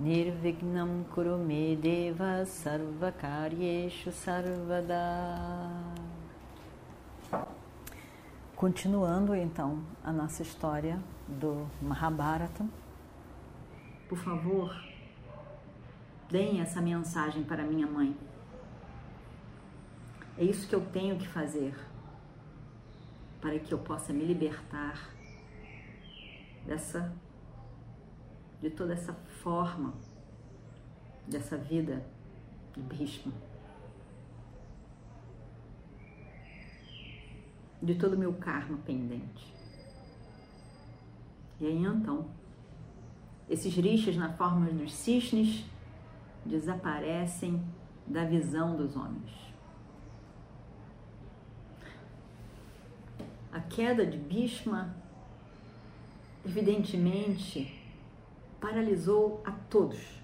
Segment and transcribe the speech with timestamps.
[0.00, 4.96] Nirvignam Kurume Deva Sarvakaryeshu Sarvada
[8.56, 12.66] Continuando então a nossa história do Mahabharata.
[14.08, 14.74] Por favor,
[16.30, 18.16] deem essa mensagem para minha mãe.
[20.38, 21.74] É isso que eu tenho que fazer
[23.38, 25.10] para que eu possa me libertar
[26.64, 27.12] dessa
[28.60, 29.94] de toda essa forma
[31.26, 32.04] dessa vida
[32.74, 33.32] de Bhishma.
[37.82, 39.54] de todo o meu karma pendente.
[41.60, 42.26] E aí então,
[43.48, 45.64] esses rixas na forma dos cisnes
[46.44, 47.62] desaparecem
[48.06, 49.30] da visão dos homens.
[53.52, 54.94] A queda de Bhishma,
[56.44, 57.79] evidentemente,
[58.60, 60.20] paralisou a todos.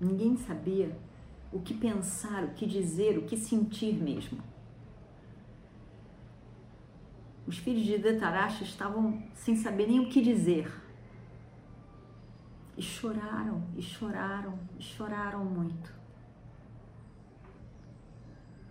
[0.00, 0.96] Ninguém sabia
[1.52, 4.38] o que pensar, o que dizer, o que sentir mesmo.
[7.46, 10.70] Os filhos de Detarasha estavam sem saber nem o que dizer.
[12.76, 15.92] E choraram, e choraram, e choraram muito.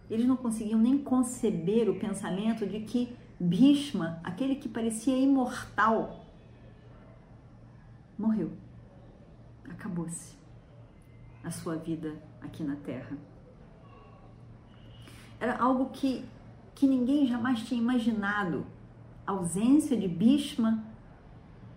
[0.09, 6.25] Eles não conseguiam nem conceber o pensamento de que Bhishma, aquele que parecia imortal,
[8.17, 8.51] morreu.
[9.69, 10.35] Acabou-se
[11.43, 13.15] a sua vida aqui na Terra.
[15.39, 16.25] Era algo que,
[16.73, 18.65] que ninguém jamais tinha imaginado
[19.25, 20.83] a ausência de Bhishma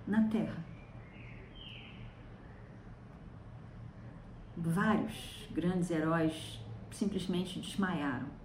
[0.06, 0.64] na Terra.
[4.56, 6.58] Vários grandes heróis
[6.90, 8.39] simplesmente desmaiaram.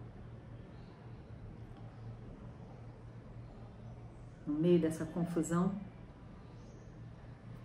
[4.45, 5.73] No meio dessa confusão,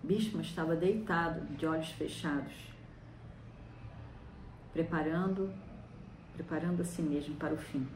[0.03, 2.71] Bhishma estava deitado, de olhos fechados
[4.73, 5.53] preparando,
[6.35, 7.87] preparando a si mesmo para o fim.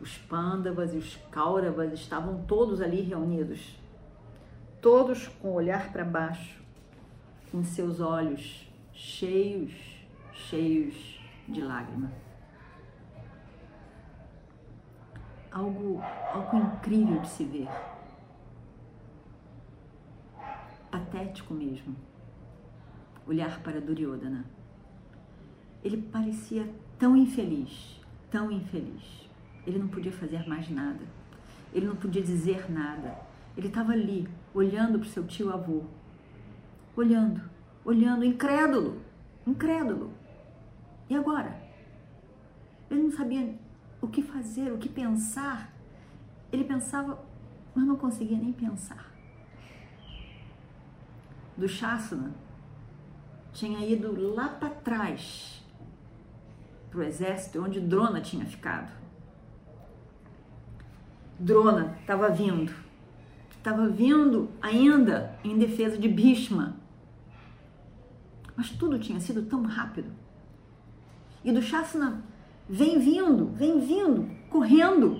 [0.00, 3.78] Os pândavas e os cáuravas estavam todos ali reunidos,
[4.82, 6.60] todos com o olhar para baixo,
[7.50, 9.72] com seus olhos cheios,
[10.32, 12.23] cheios de lágrima.
[15.54, 17.68] Algo, algo incrível de se ver.
[20.90, 21.94] Patético mesmo.
[23.24, 24.44] Olhar para Duryodhana.
[25.84, 28.00] Ele parecia tão infeliz,
[28.32, 29.30] tão infeliz.
[29.64, 31.04] Ele não podia fazer mais nada.
[31.72, 33.16] Ele não podia dizer nada.
[33.56, 35.84] Ele estava ali, olhando para o seu tio avô.
[36.96, 37.40] Olhando,
[37.84, 39.00] olhando, incrédulo,
[39.46, 40.10] incrédulo.
[41.08, 41.56] E agora?
[42.90, 43.54] Ele não sabia
[44.04, 45.72] o que fazer, o que pensar.
[46.52, 47.18] Ele pensava,
[47.74, 49.12] mas não conseguia nem pensar.
[51.56, 52.32] Do Shasana
[53.52, 55.64] tinha ido lá para trás
[56.90, 58.92] para o exército onde Drona tinha ficado.
[61.38, 62.72] Drona estava vindo,
[63.50, 66.76] estava vindo ainda em defesa de Bhishma.
[68.56, 70.12] Mas tudo tinha sido tão rápido.
[71.42, 72.22] E do Shasana
[72.68, 75.18] vem vindo, vem vindo, correndo.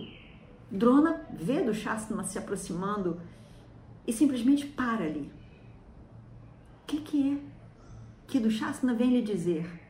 [0.71, 3.21] Drona vê do Shasana se aproximando
[4.07, 5.31] e simplesmente para ali.
[6.83, 7.55] O que, que é
[8.27, 9.85] que do Shasana vem lhe dizer?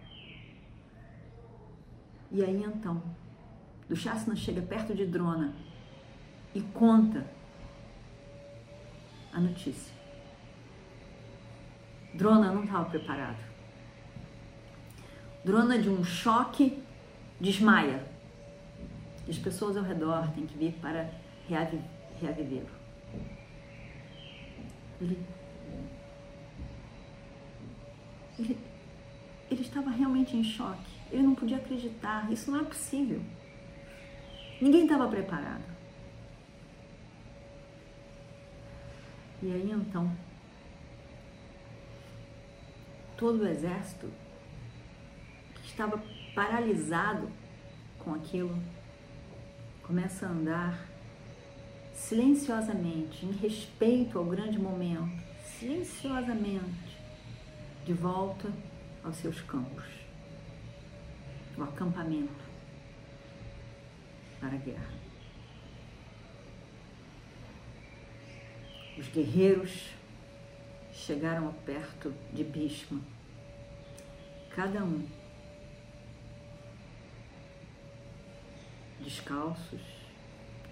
[2.31, 3.01] E aí então,
[3.89, 5.55] Dushasana chega perto de Drona
[6.55, 7.25] e conta
[9.33, 9.95] a notícia.
[12.13, 13.39] Drona não estava preparado.
[15.45, 16.83] Drona, de um choque,
[17.45, 18.03] desmaia.
[19.27, 21.11] E as pessoas ao redor têm que vir para
[21.49, 22.69] reavivê-lo.
[25.01, 25.19] Ele,
[28.39, 28.59] ele,
[29.51, 30.95] ele estava realmente em choque.
[31.13, 33.21] Ele não podia acreditar, isso não é possível.
[34.61, 35.63] Ninguém estava preparado.
[39.43, 40.11] E aí então,
[43.17, 44.11] todo o exército
[45.75, 46.01] estava
[46.37, 47.29] paralisado
[47.99, 48.57] com aquilo
[49.83, 50.87] começa a andar
[51.93, 55.21] silenciosamente, em respeito ao grande momento,
[55.59, 56.97] silenciosamente,
[57.85, 58.53] de volta
[59.03, 59.85] aos seus campos,
[61.59, 62.33] o acampamento
[64.41, 64.95] para a guerra.
[68.97, 69.91] Os guerreiros
[70.93, 73.01] chegaram perto de Bhishma,
[74.55, 75.24] cada um
[79.05, 79.81] descalços,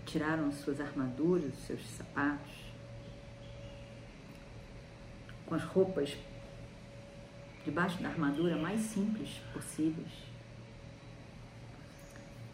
[0.06, 2.52] tiraram suas armaduras, seus sapatos,
[5.46, 6.16] com as roupas
[7.64, 10.10] debaixo da armadura mais simples possíveis.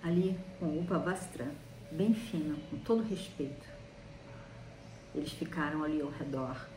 [0.02, 1.50] Ali, com o Upavastra
[1.90, 3.66] bem fino, com todo respeito,
[5.14, 6.69] eles ficaram ali ao redor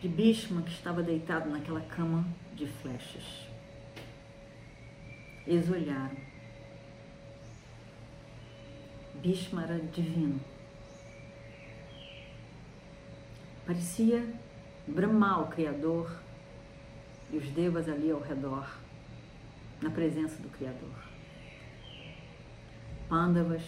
[0.00, 3.46] de Bhishma, que estava deitado naquela cama de flechas.
[5.46, 6.29] Eles olharam.
[9.22, 10.40] Bhishma era divino.
[13.66, 14.26] Parecia
[14.86, 16.10] Brahma, o Criador,
[17.32, 18.66] e os devas ali ao redor,
[19.80, 21.10] na presença do Criador.
[23.08, 23.62] Pandavas,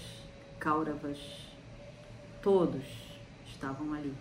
[0.58, 1.18] Kauravas,
[2.42, 2.84] todos
[3.46, 4.14] estavam ali.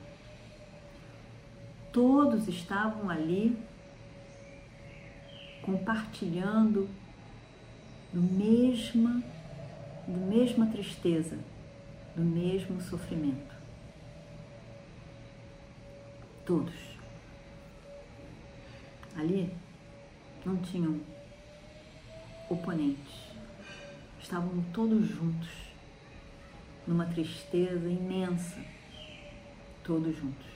[1.91, 3.57] Todos estavam ali
[5.61, 6.89] compartilhando
[8.11, 9.23] do mesma,
[10.11, 11.39] do mesma tristeza,
[12.15, 13.55] do mesmo sofrimento.
[16.45, 16.73] Todos.
[19.15, 19.53] Ali
[20.45, 20.99] não tinham
[22.49, 23.31] oponentes.
[24.19, 25.49] Estavam todos juntos,
[26.85, 28.59] numa tristeza imensa,
[29.83, 30.51] todos juntos.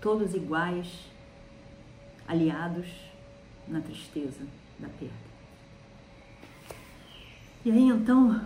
[0.00, 1.10] Todos iguais,
[2.26, 2.86] aliados
[3.66, 4.46] na tristeza
[4.78, 5.37] da perda.
[7.68, 8.42] E aí então,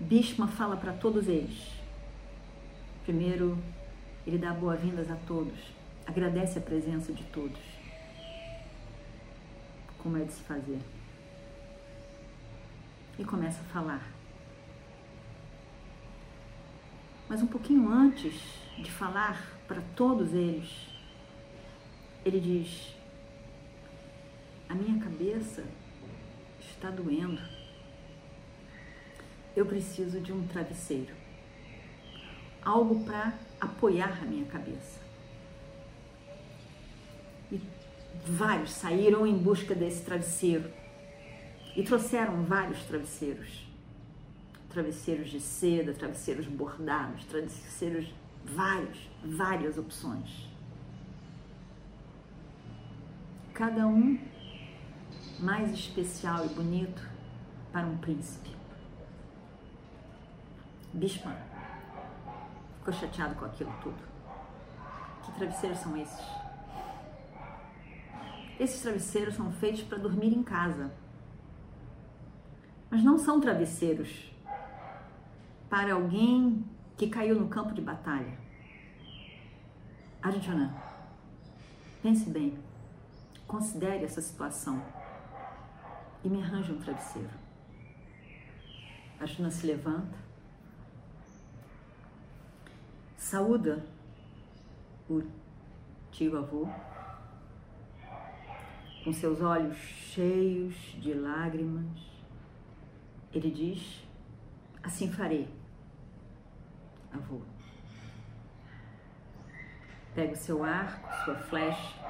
[0.00, 1.70] Bhishma fala para todos eles.
[3.04, 3.56] Primeiro,
[4.26, 5.56] ele dá boas-vindas a todos,
[6.04, 7.60] agradece a presença de todos.
[9.98, 10.80] Como é de se fazer.
[13.20, 14.04] E começa a falar.
[17.28, 18.34] Mas um pouquinho antes
[18.78, 20.88] de falar para todos eles,
[22.24, 22.96] ele diz:
[24.68, 25.64] A minha cabeça
[26.58, 27.51] está doendo.
[29.54, 31.14] Eu preciso de um travesseiro.
[32.64, 35.00] Algo para apoiar a minha cabeça.
[37.50, 37.60] E
[38.24, 40.70] vários saíram em busca desse travesseiro
[41.76, 43.66] e trouxeram vários travesseiros.
[44.70, 48.12] Travesseiros de seda, travesseiros bordados, travesseiros
[48.44, 50.48] vários, várias opções.
[53.52, 54.18] Cada um
[55.38, 57.06] mais especial e bonito
[57.70, 58.61] para um príncipe.
[60.92, 61.36] Bishma
[62.78, 64.02] ficou chateado com aquilo tudo.
[65.24, 66.26] Que travesseiros são esses?
[68.58, 70.92] Esses travesseiros são feitos para dormir em casa.
[72.90, 74.30] Mas não são travesseiros
[75.70, 76.64] para alguém
[76.96, 78.38] que caiu no campo de batalha.
[80.20, 80.74] Arjuna,
[82.02, 82.58] pense bem,
[83.46, 84.82] considere essa situação
[86.22, 87.30] e me arranje um travesseiro.
[89.18, 90.16] Arjuna se levanta,
[93.32, 93.82] saúda
[95.08, 95.22] o
[96.10, 96.68] tio avô,
[99.02, 101.98] com seus olhos cheios de lágrimas,
[103.32, 104.06] ele diz:
[104.82, 105.48] Assim farei,
[107.10, 107.40] avô.
[110.14, 112.04] Pega o seu arco, sua flecha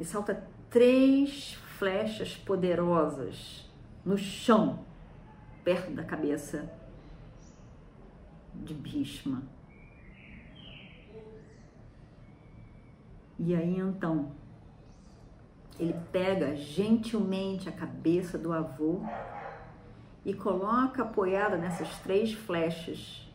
[0.00, 3.70] e salta três flechas poderosas
[4.04, 4.84] no chão,
[5.62, 6.68] perto da cabeça
[8.52, 9.61] de Bhishma.
[13.38, 14.32] E aí então,
[15.78, 19.00] ele pega gentilmente a cabeça do avô
[20.24, 23.28] e coloca apoiada nessas três flechas,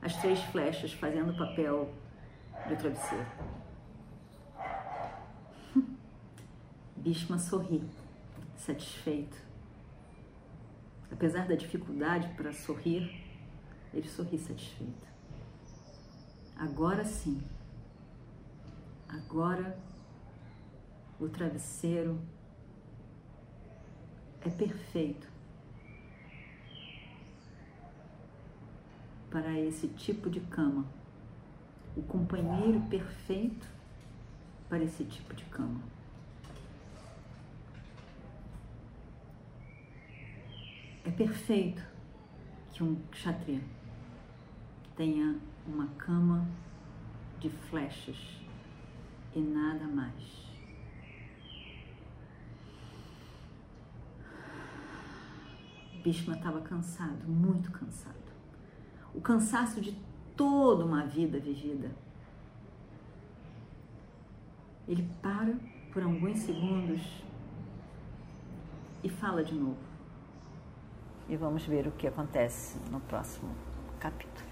[0.00, 1.92] as três flechas fazendo o papel
[2.68, 3.26] do travesseiro.
[6.96, 7.84] Bhishma sorri,
[8.56, 9.36] satisfeito.
[11.10, 13.22] Apesar da dificuldade para sorrir,
[13.92, 15.06] ele sorri satisfeito.
[16.56, 17.40] Agora sim,
[19.12, 19.78] Agora
[21.20, 22.18] o travesseiro
[24.40, 25.30] é perfeito
[29.30, 30.86] para esse tipo de cama.
[31.94, 33.68] O companheiro perfeito
[34.70, 35.82] para esse tipo de cama.
[41.04, 41.84] É perfeito
[42.72, 43.60] que um kshatriya
[44.96, 46.48] tenha uma cama
[47.38, 48.41] de flechas
[49.34, 50.42] e nada mais.
[56.02, 58.16] Bhishma estava cansado, muito cansado.
[59.14, 59.96] O cansaço de
[60.36, 61.90] toda uma vida vivida.
[64.88, 65.54] Ele para
[65.92, 67.22] por alguns segundos
[69.04, 69.76] e fala de novo.
[71.28, 73.54] E vamos ver o que acontece no próximo
[74.00, 74.51] capítulo.